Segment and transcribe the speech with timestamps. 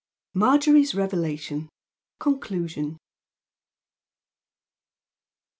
[0.33, 1.69] MARGERY'S REVELATION
[2.17, 2.97] CONCLUSION.